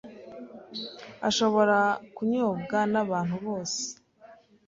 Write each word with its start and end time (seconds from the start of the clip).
ashobora 1.29 1.79
kunyobwa 2.15 2.77
n’abantu 2.91 3.35
bose 3.45 3.81